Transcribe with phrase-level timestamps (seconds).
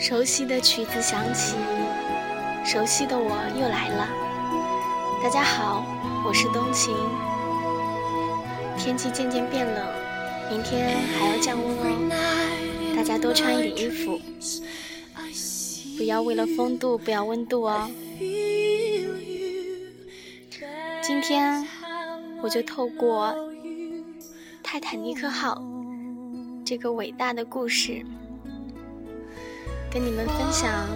[0.00, 1.56] 熟悉的曲子响起，
[2.64, 4.08] 熟悉的我又来了。
[5.22, 5.84] 大家好，
[6.26, 6.94] 我是冬晴。
[8.78, 9.86] 天气渐渐变冷，
[10.50, 11.76] 明天还要降温
[12.10, 14.18] 哦，大家多穿一点衣服，
[15.98, 17.86] 不要为了风度不要温度哦。
[21.02, 21.68] 今天
[22.40, 23.34] 我就透过
[24.62, 25.62] 泰坦尼克号
[26.64, 28.02] 这个伟大的故事。
[29.92, 30.86] 跟你们分享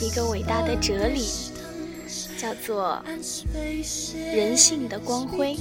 [0.00, 1.28] 一个伟大的哲理，
[2.38, 3.04] 叫做
[4.34, 5.58] “人性的光辉”。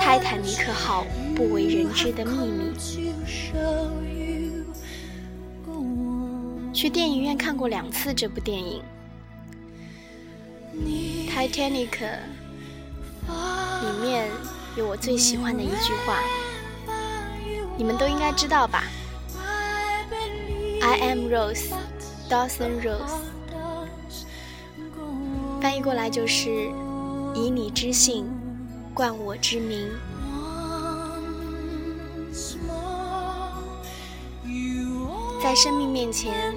[0.00, 1.04] 泰坦尼克号
[1.36, 2.72] 不为人知的秘密。
[6.72, 8.82] 去电影院看过两次这部电影，
[11.30, 11.88] 《Titanic》
[13.28, 14.30] 里面
[14.74, 16.22] 有我最喜欢的一句话，
[17.76, 18.84] 你们都应该知道吧
[20.86, 21.72] ？I am Rose,
[22.28, 23.22] Dawson Rose。
[25.62, 26.50] 翻译过来就是
[27.34, 28.26] 以你之姓
[28.92, 29.88] 冠我之名。
[35.42, 36.54] 在生命面前，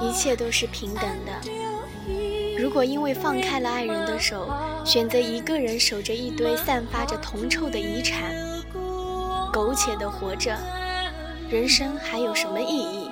[0.00, 1.32] 一切都是平等的。
[2.56, 4.48] 如果因为放开了爱人的手，
[4.84, 8.32] 选择一个人守着一堆散发着铜臭的遗产，
[9.52, 10.56] 苟且的活着。
[11.52, 13.10] 人生还有什么意义？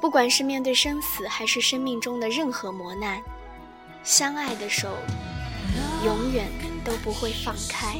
[0.00, 3.20] 不管是面对生死，还是生命中的任何磨难，
[4.04, 4.88] 相爱的手
[6.04, 6.46] 永远
[6.84, 7.98] 都不会放开。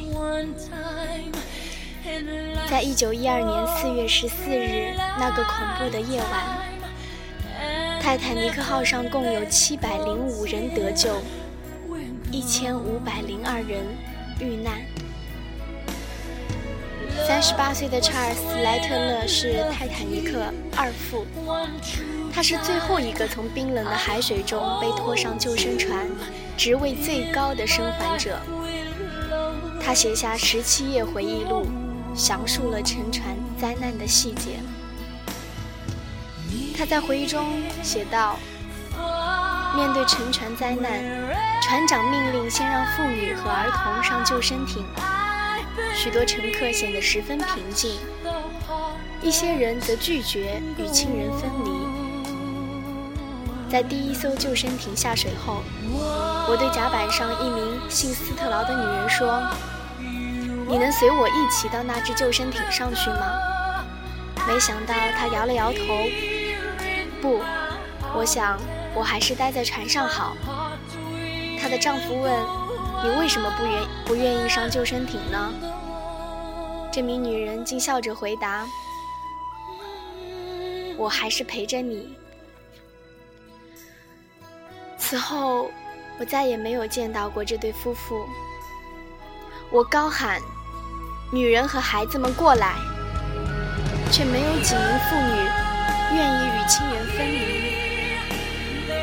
[2.69, 11.17] 在一九一二年四月十四日那个恐怖的夜晚，泰坦尼克号上共有七百零五人得救，
[12.31, 13.83] 一千五百零二人
[14.39, 14.79] 遇难。
[17.27, 20.45] 三十八岁的查尔斯·莱特勒是泰坦尼克
[20.77, 21.25] 二副，
[22.31, 26.05] 他是最后一个从冰冷的海水中被拖上救生船、
[26.55, 28.37] 职位最高的生还者。
[29.81, 31.65] 他写下十七页回忆录，
[32.15, 34.59] 详述了沉船灾难的细节。
[36.77, 37.43] 他在回忆中
[37.81, 38.37] 写道
[39.75, 41.01] ：“面对沉船灾难，
[41.63, 44.85] 船长命令先让妇女和儿童上救生艇。”
[45.93, 47.99] 许多乘客显得十分平静，
[49.21, 51.71] 一些人则拒绝与亲人分离。
[53.69, 55.63] 在第一艘救生艇下水后，
[56.47, 59.41] 我对甲板上一名姓斯特劳的女人说
[60.69, 63.33] ：“你能随我一起到那只救生艇上去吗？”
[64.47, 65.79] 没想到她摇了摇头
[67.21, 67.41] ：“不，
[68.15, 68.57] 我想
[68.93, 70.37] 我还是待在船上好。”
[71.59, 72.31] 她的丈夫问
[73.05, 75.53] ：“你为什么不愿不愿意上救生艇呢？”
[76.91, 78.65] 这名女人竟笑着回答
[80.97, 82.17] ：“我还是陪着你。”
[84.97, 85.69] 此后，
[86.17, 88.25] 我再也没有见到过这对夫妇。
[89.69, 90.41] 我高喊
[91.31, 92.73] ：“女人和孩子们过来！”
[94.11, 97.64] 却没有几名妇女愿意与亲人分离。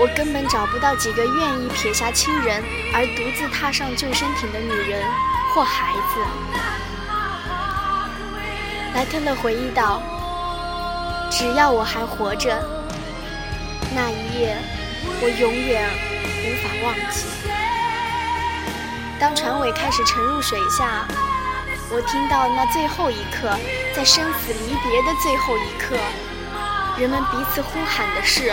[0.00, 5.04] 我根本找不到几个愿意撇下亲人而独自踏上救生艇的女人
[5.54, 6.20] 或孩子。
[8.94, 10.02] 莱特勒回忆道
[11.30, 12.62] ：“只要我还活着，
[13.94, 14.56] 那一夜
[15.20, 15.88] 我永远
[16.44, 17.26] 无法忘记。
[19.20, 21.06] 当船尾开始沉入水下，
[21.90, 23.56] 我听到那最后一刻，
[23.94, 25.96] 在生死离别的最后一刻，
[26.98, 28.52] 人们彼此呼喊的是：‘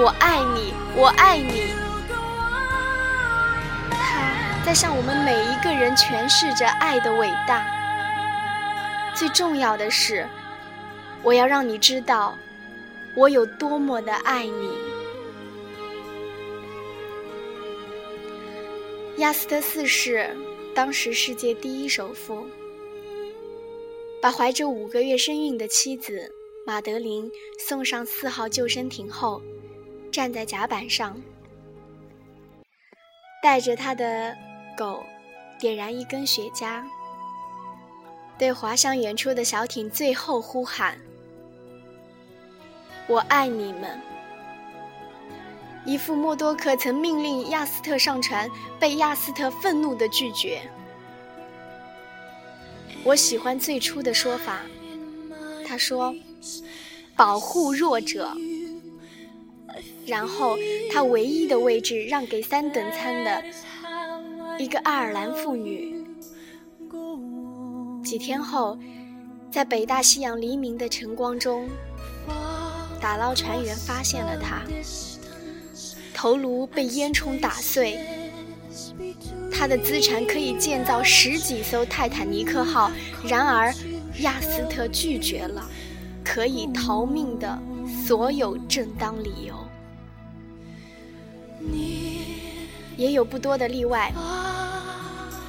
[0.00, 1.74] 我爱你，我爱你。’
[3.90, 7.64] 他在向我们每一个人诠释着爱的伟大。”
[9.14, 10.26] 最重要的是，
[11.22, 12.36] 我要让你知道，
[13.14, 14.70] 我有多么的爱你。
[19.18, 20.34] 亚斯特四世，
[20.74, 22.46] 当时世界第一首富，
[24.22, 26.34] 把怀着五个月身孕的妻子
[26.64, 29.42] 马德琳送上四号救生艇后，
[30.12, 31.18] 站在甲板上，
[33.42, 34.36] 带着他的
[34.76, 35.02] 狗，
[35.58, 36.82] 点燃一根雪茄。
[38.38, 40.98] 对滑向远处的小艇最后呼喊
[43.08, 43.98] ：“我爱你们！”
[45.86, 50.60] 一副默多克曾命令亚斯特上船，被亚斯特愤怒地拒绝。
[53.02, 54.60] 我喜欢最初的说法，
[55.66, 56.14] 他说
[57.16, 58.30] ：“保护弱者。”
[60.06, 60.56] 然后
[60.90, 63.42] 他唯一的位置让给三等舱的
[64.58, 66.04] 一个爱尔兰妇女。
[68.04, 68.76] 几天后，
[69.50, 71.68] 在北大西洋黎明的晨光中，
[73.00, 74.62] 打捞船员发现了他，
[76.12, 77.98] 头颅被烟囱打碎。
[79.52, 82.90] 他的资产可以建造十几艘泰坦尼克号，
[83.24, 83.72] 然而
[84.20, 85.64] 亚斯特拒绝了
[86.24, 87.58] 可以逃命的
[88.04, 89.54] 所有正当理由。
[92.96, 94.12] 也有不多的例外。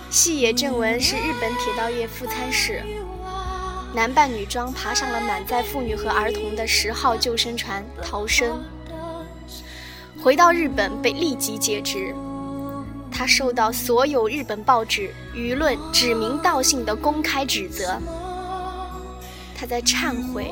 [0.09, 2.83] 细野正文是日本铁道业副参事，
[3.93, 8.63] 男扮女装爬上了满载妇女和儿童的十号救生船逃生，
[10.21, 12.13] 回到日本被立即解职。
[13.11, 17.99] 他受到所有日本报纸、舆论指名道姓的公开指责。
[19.55, 20.51] 他在忏悔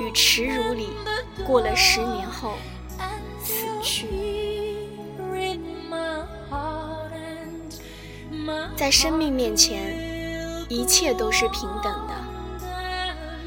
[0.00, 0.88] 与耻辱里
[1.46, 2.52] 过了十年后
[3.42, 4.06] 死去。
[8.76, 9.96] 在生命面前，
[10.68, 12.14] 一切都是平等的。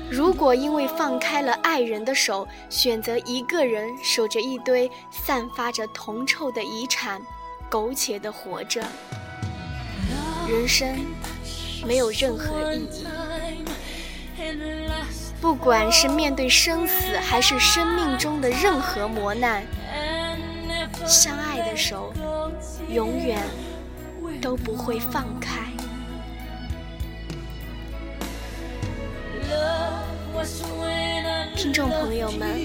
[0.09, 7.21] 如果因为放开了爱人的手，选择一个人守着一堆散发着铜臭的遗产，
[7.69, 8.81] 苟且的活着，
[10.49, 10.97] 人生
[11.85, 13.05] 没有任何意义。
[15.39, 19.63] 不管是面对生死，还是生命中的任何磨难，
[21.05, 22.11] 相爱的手
[22.89, 23.39] 永远。
[24.41, 25.71] 都不会放开。
[31.55, 32.57] 听众朋友们，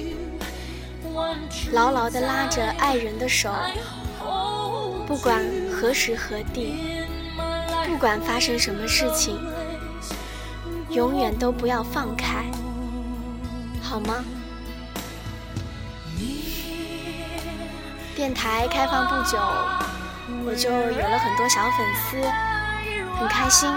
[1.73, 3.53] 牢牢地拉着爱人的手，
[5.07, 6.77] 不管何时何地，
[7.89, 9.37] 不管发生什么事情，
[10.91, 12.45] 永远都不要放开，
[13.83, 14.25] 好吗？
[18.15, 19.37] 电台开放不久。
[20.47, 22.17] 我就有了很多小粉丝，
[23.19, 23.71] 很开心。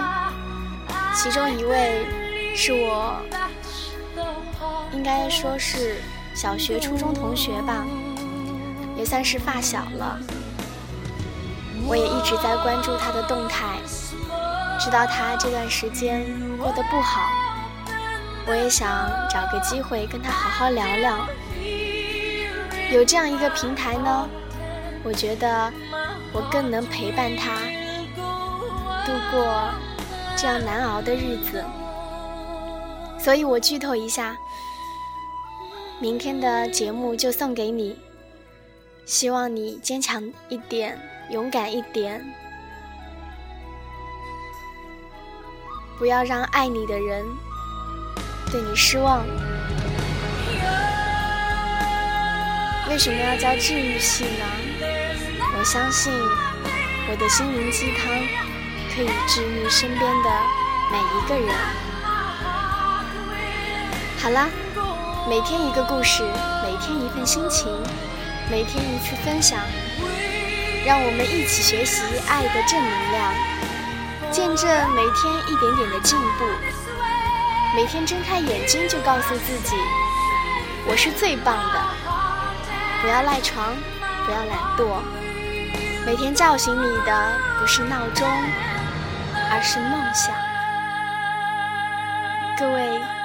[1.14, 2.06] 其中一位
[2.54, 3.20] 是我，
[4.92, 5.96] 应该说是
[6.34, 7.84] 小学、初中同学吧，
[8.96, 10.18] 也算是发小了。
[11.86, 13.78] 我也一直在关注他的动态，
[14.78, 16.24] 知道他这段时间
[16.58, 17.30] 过得不好，
[18.46, 21.26] 我也想找个机会跟他好好聊聊。
[22.92, 24.28] 有这样一个平台呢，
[25.02, 25.72] 我觉得。
[26.32, 27.56] 我更能陪伴他
[29.04, 29.70] 度过
[30.36, 31.64] 这样难熬的日子，
[33.18, 34.36] 所以我剧透一下，
[35.98, 37.98] 明天的节目就送给你，
[39.04, 40.96] 希望你坚强一点，
[41.30, 42.24] 勇敢一点，
[45.98, 47.26] 不要让爱你的人
[48.52, 49.24] 对你失望。
[52.88, 54.67] 为什么要叫治愈系呢？
[55.58, 56.12] 我相信
[57.10, 58.06] 我的心灵鸡汤
[58.94, 60.30] 可以治愈身边的
[60.92, 61.52] 每一个人。
[64.22, 64.48] 好啦，
[65.28, 66.22] 每天一个故事，
[66.62, 67.66] 每天一份心情，
[68.48, 69.58] 每天一次分享，
[70.86, 73.34] 让我们一起学习爱的正能量，
[74.30, 76.44] 见证每天一点点的进步。
[77.74, 79.74] 每天睁开眼睛就告诉自己，
[80.86, 81.82] 我是最棒的。
[83.02, 83.74] 不要赖床，
[84.24, 85.02] 不要懒惰。
[86.08, 88.26] 每天叫醒你的不是闹钟，
[89.50, 90.34] 而是梦想。
[92.56, 93.17] 各位。